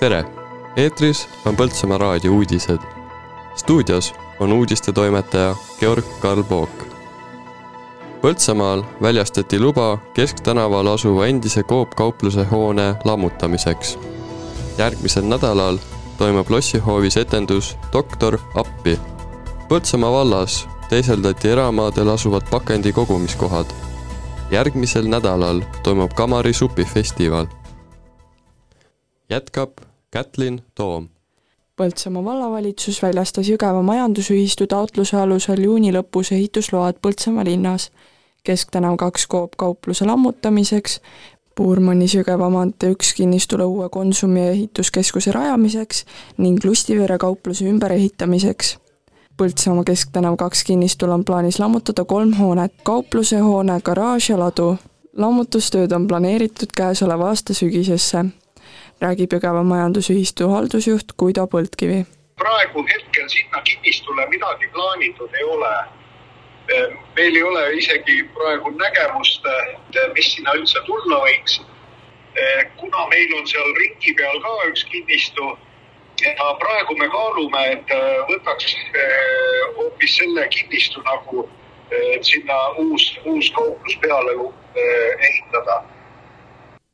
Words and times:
tere, 0.00 0.24
eetris 0.76 1.28
on 1.44 1.56
Põltsamaa 1.56 1.98
raadio 1.98 2.32
uudised. 2.32 2.78
stuudios 3.56 4.14
on 4.38 4.52
uudistetoimetaja 4.52 5.56
Georg 5.80 6.04
Karl 6.20 6.42
Pook. 6.42 6.70
Põltsamaal 8.22 8.84
väljastati 9.02 9.60
luba 9.60 9.98
Kesktänaval 10.14 10.86
asuva 10.86 11.26
endise 11.26 11.62
Coop 11.62 11.90
kaupluse 11.90 12.44
hoone 12.44 12.94
lammutamiseks. 13.04 13.98
järgmisel 14.78 15.24
nädalal 15.24 15.78
toimub 16.18 16.50
lossihoovis 16.50 17.16
etendus 17.16 17.76
Doktor 17.92 18.38
appi. 18.54 18.98
Põltsamaa 19.68 20.12
vallas 20.12 20.68
teiseldati 20.88 21.48
eramaadel 21.48 22.08
asuvad 22.08 22.42
pakendi 22.50 22.92
kogumiskohad. 22.92 23.66
järgmisel 24.50 25.08
nädalal 25.08 25.60
toimub 25.82 26.12
Kamari 26.14 26.52
supifestival. 26.52 27.46
jätkab 29.30 29.89
Kätlin 30.10 30.62
Toom. 30.74 31.08
Põltsamaa 31.76 32.24
vallavalitsus 32.24 33.02
väljastas 33.02 33.48
Jõgeva 33.48 33.82
Majandusühistu 33.82 34.66
taotluse 34.66 35.16
alusel 35.16 35.62
juuni 35.64 35.92
lõpus 35.94 36.32
ehitusload 36.34 36.98
Põltsamaa 37.02 37.44
linnas 37.44 37.90
Kesktänav 38.44 38.96
kaks 38.96 39.28
Coop 39.28 39.54
kaupluse 39.56 40.04
lammutamiseks, 40.04 41.00
Puurmannis 41.54 42.14
Jõgeva 42.18 42.50
maantee 42.50 42.90
üks 42.96 43.14
kinnistule 43.14 43.64
uue 43.64 43.88
Konsumi 43.88 44.48
ehituskeskuse 44.48 45.32
rajamiseks 45.32 46.04
ning 46.38 46.64
Lustivere 46.64 47.18
kaupluse 47.18 47.70
ümberehitamiseks 47.70 48.76
Põltsamaa 49.40 49.84
Kesktänav 49.84 50.36
kaks 50.36 50.64
kinnistul 50.64 51.14
on 51.14 51.24
plaanis 51.24 51.58
lammutada 51.58 52.04
kolm 52.04 52.34
hoonet, 52.36 52.74
kaupluse 52.82 53.38
hoone, 53.38 53.78
garaaž 53.84 54.26
ja 54.30 54.38
ladu. 54.38 54.76
lammutustööd 55.16 55.92
on 55.92 56.06
planeeritud 56.08 56.74
käesoleva 56.76 57.28
aasta 57.28 57.54
sügisesse, 57.54 58.24
räägib 59.00 59.32
Jõgeva 59.32 59.62
Majandusühistu 59.64 60.48
haldusjuht 60.48 61.16
Guido 61.18 61.46
Põldkivi. 61.46 62.04
praegu 62.40 62.84
hetkel 62.88 63.28
sinna 63.28 63.62
kinnistule 63.62 64.26
midagi 64.26 64.68
plaanitud 64.72 65.34
ei 65.34 65.44
ole. 65.44 65.74
meil 67.16 67.36
ei 67.36 67.42
ole 67.42 67.72
isegi 67.72 68.22
praegu 68.34 68.70
nägemust, 68.70 69.44
mis 70.14 70.32
sinna 70.34 70.52
üldse 70.54 70.80
tulla 70.86 71.18
võiks. 71.24 71.60
kuna 72.76 73.06
meil 73.08 73.34
on 73.38 73.46
seal 73.46 73.74
ringi 73.80 74.14
peal 74.14 74.40
ka 74.40 74.54
üks 74.68 74.84
kinnistu 74.84 75.58
ja 76.24 76.54
praegu 76.58 76.96
me 76.96 77.08
kaalume, 77.08 77.62
et 77.72 77.92
äh, 77.94 78.18
võtaks 78.28 78.74
äh, 78.74 79.76
hoopis 79.76 80.16
selle 80.16 80.46
kinnistu 80.48 81.02
nagu, 81.06 81.48
et 81.90 82.24
sinna 82.24 82.58
uus, 82.78 83.06
uus 83.24 83.50
kauplus 83.56 83.96
peale 84.02 84.36
ehitada. 85.28 85.82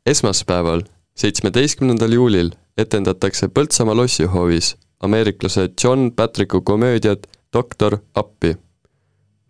esmaspäeval, 0.07 0.87
seitsmeteistkümnendal 1.17 2.12
juulil 2.12 2.50
etendatakse 2.78 3.48
Põltsamaa 3.48 3.97
lossihoovis 3.97 4.77
ameeriklase 5.00 5.69
John 5.84 6.12
Patricku 6.12 6.61
komöödiat 6.61 7.27
Doktor 7.53 7.98
appi. 8.14 8.56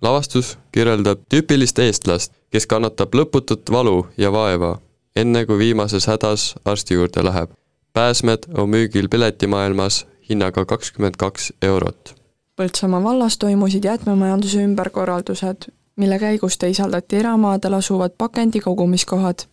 lavastus 0.03 0.59
kirjeldab 0.73 1.19
tüüpilist 1.29 1.79
eestlast, 1.79 2.33
kes 2.51 2.67
kannatab 2.67 3.15
lõputut 3.15 3.71
valu 3.71 4.07
ja 4.19 4.33
vaeva, 4.33 4.79
enne 5.17 5.47
kui 5.47 5.59
viimases 5.59 6.07
hädas 6.07 6.55
arsti 6.65 6.95
juurde 6.95 7.25
läheb 7.25 7.51
pääsmed 7.97 8.39
on 8.59 8.69
müügil 8.69 9.09
piletimaailmas 9.09 10.07
hinnaga 10.29 10.65
kakskümmend 10.65 11.15
kaks 11.19 11.53
eurot. 11.63 12.13
Põltsamaa 12.57 13.01
vallas 13.05 13.39
toimusid 13.39 13.85
jäätmemajanduse 13.89 14.65
ümberkorraldused, 14.65 15.69
mille 15.97 16.19
käigus 16.19 16.59
teisaldati 16.59 17.17
eramaadel 17.17 17.79
asuvad 17.79 18.13
pakendi 18.19 18.61
kogumiskohad. 18.61 19.47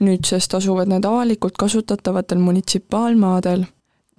Nüüdsest 0.00 0.54
asuvad 0.54 0.88
need 0.88 1.04
avalikult 1.04 1.56
kasutatavatel 1.58 2.38
munitsipaalmaadel. 2.38 3.64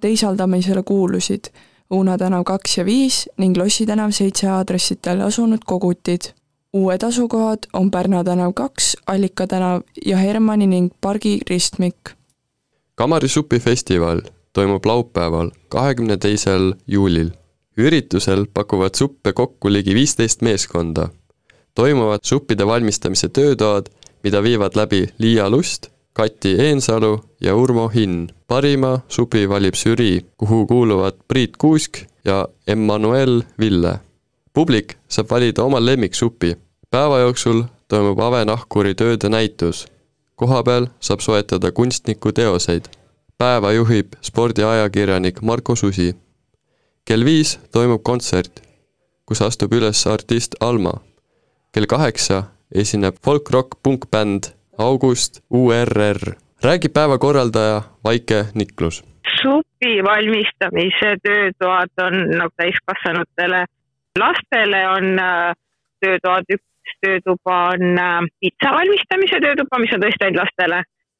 teisaldamisele 0.00 0.82
kuulusid 0.82 1.44
Uuna 1.90 2.18
tänav 2.18 2.44
kaks 2.44 2.78
ja 2.78 2.84
viis 2.84 3.28
ning 3.38 3.56
Lossi 3.56 3.86
tänav 3.86 4.10
seitse 4.10 4.48
aadressitel 4.48 5.20
asunud 5.20 5.62
kogutid. 5.66 6.20
uued 6.72 7.02
asukohad 7.02 7.58
on 7.72 7.90
Pärna 7.90 8.24
tänav 8.24 8.52
kaks, 8.54 8.96
Allika 9.06 9.46
tänav 9.46 9.82
ja 10.06 10.16
Hermanni 10.16 10.66
ning 10.66 10.92
pargi 11.00 11.38
ristmik 11.50 11.96
Kamari 12.94 13.28
supifestival 13.28 14.20
toimub 14.52 14.86
laupäeval, 14.86 15.50
kahekümne 15.68 16.16
teisel 16.16 16.74
juulil. 16.86 17.30
üritusel 17.76 18.46
pakuvad 18.54 18.94
suppe 18.96 19.32
kokku 19.32 19.72
ligi 19.72 19.94
viisteist 19.94 20.42
meeskonda. 20.42 21.08
toimuvad 21.74 22.20
suppide 22.24 22.66
valmistamise 22.66 23.28
töötoad, 23.28 23.86
mida 24.26 24.42
viivad 24.42 24.74
läbi 24.74 25.06
Liia 25.18 25.50
Lust, 25.50 25.86
Kati 26.12 26.56
Eensalu 26.58 27.20
ja 27.40 27.54
Urmo 27.56 27.88
Hinn. 27.88 28.28
parima 28.48 28.98
supi 29.08 29.48
valib 29.48 29.74
žürii, 29.74 30.26
kuhu 30.36 30.66
kuuluvad 30.66 31.14
Priit 31.28 31.56
Kuusk 31.56 31.98
ja 32.24 32.48
Emmanuel 32.66 33.42
Ville. 33.58 34.00
publik 34.52 34.94
saab 35.08 35.30
valida 35.30 35.62
oma 35.62 35.84
lemmiksupi. 35.86 36.56
päeva 36.90 37.18
jooksul 37.18 37.62
toimub 37.88 38.18
Ave-Nahkuri 38.18 38.94
tööde 38.94 39.28
näitus 39.28 39.86
kohapeal 40.34 40.86
saab 41.00 41.20
soetada 41.20 41.72
kunstniku 41.72 42.32
teoseid. 42.32 42.84
päeva 43.38 43.72
juhib 43.72 44.06
spordiajakirjanik 44.22 45.42
Marko 45.42 45.76
Susi. 45.76 46.16
kell 47.04 47.24
viis 47.24 47.58
toimub 47.70 48.02
kontsert, 48.02 48.60
kus 49.26 49.42
astub 49.42 49.72
üles 49.72 50.06
artist 50.06 50.54
Alma. 50.60 50.92
kell 51.72 51.86
kaheksa 51.86 52.55
esineb 52.74 53.14
folk-rock 53.24 53.78
punkbänd 53.82 54.52
August 54.78 55.40
URR. 55.50 56.36
räägib 56.64 56.92
päeva 56.92 57.18
korraldaja 57.18 57.82
Vaike 58.04 58.44
Niklus 58.54 59.04
supi 59.42 60.02
valmistamise 60.10 61.10
töötoad 61.26 61.94
on 62.06 62.14
nagu 62.38 62.50
täiskasvanutele. 62.56 63.64
lastele 64.18 64.88
on 64.88 65.18
äh, 65.18 65.52
töötoad 66.00 66.46
üks 66.54 66.92
töötuba 67.04 67.56
on 67.72 67.82
äh, 67.98 68.20
pitsa 68.40 68.72
valmistamise 68.78 69.40
töötuba, 69.44 69.80
mis 69.82 69.94
on 69.94 70.04
tõesti 70.04 70.24
ainult 70.24 70.42
lastele 70.42 70.78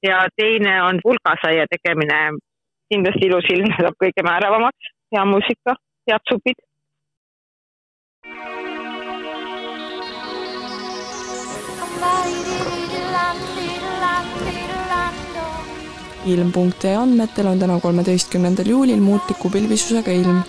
ja 0.09 0.19
teine 0.37 0.83
on 0.89 1.01
pulgasaia 1.05 1.67
tegemine. 1.75 2.21
kindlasti 2.93 3.27
ilus 3.27 3.47
ilm 3.51 3.73
saab 3.75 3.97
kõige 4.03 4.23
määravamaks, 4.23 4.91
hea 5.13 5.25
muusika, 5.27 5.75
head 6.09 6.23
supid. 6.31 6.59
ilm.ee 16.27 16.97
andmetel 16.97 17.47
on 17.47 17.59
täna, 17.59 17.81
kolmeteistkümnendal 17.81 18.67
juulil 18.67 19.01
muutliku 19.01 19.51
pilvisusega 19.51 20.11
ilm. 20.11 20.43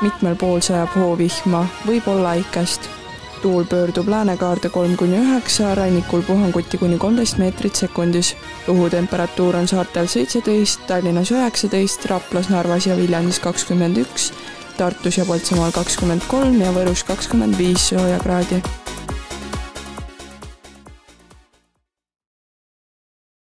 mitmel 0.00 0.36
pool 0.36 0.62
sajab 0.64 0.94
hoovihma, 0.96 1.66
võib-olla 1.86 2.36
äikest 2.38 2.88
tuul 3.42 3.64
pöördub 3.64 4.08
läänekaarde 4.08 4.68
kolm 4.68 4.96
kuni 4.96 5.18
üheksa, 5.18 5.74
rannikul 5.74 6.22
puhanguti 6.22 6.78
kuni 6.78 6.98
kolmteist 6.98 7.38
meetrit 7.38 7.76
sekundis. 7.76 8.36
õhutemperatuur 8.68 9.56
on 9.56 9.68
saartel 9.68 10.06
seitseteist, 10.06 10.86
Tallinnas 10.86 11.30
üheksateist, 11.30 12.06
Raplas, 12.06 12.48
Narvas 12.48 12.86
ja 12.86 12.96
Viljandis 12.96 13.40
kakskümmend 13.40 13.96
üks, 13.96 14.32
Tartus 14.76 15.18
ja 15.18 15.24
Põltsamaal 15.24 15.72
kakskümmend 15.72 16.28
kolm 16.28 16.60
ja 16.60 16.72
Võrus 16.76 17.04
kakskümmend 17.04 17.58
viis 17.58 17.88
sooja 17.88 18.18
kraadi 18.18 18.62